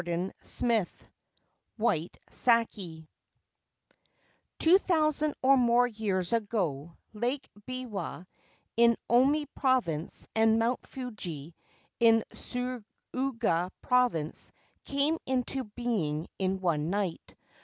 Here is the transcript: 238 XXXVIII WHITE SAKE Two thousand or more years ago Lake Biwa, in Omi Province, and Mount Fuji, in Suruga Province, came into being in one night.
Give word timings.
238 0.03 0.35
XXXVIII 0.41 1.09
WHITE 1.77 2.17
SAKE 2.31 3.07
Two 4.57 4.79
thousand 4.79 5.35
or 5.43 5.55
more 5.55 5.85
years 5.85 6.33
ago 6.33 6.97
Lake 7.13 7.47
Biwa, 7.67 8.25
in 8.75 8.97
Omi 9.07 9.45
Province, 9.55 10.27
and 10.35 10.57
Mount 10.57 10.79
Fuji, 10.87 11.53
in 11.99 12.23
Suruga 12.33 13.69
Province, 13.83 14.51
came 14.85 15.19
into 15.27 15.65
being 15.65 16.27
in 16.39 16.59
one 16.61 16.89
night. 16.89 17.35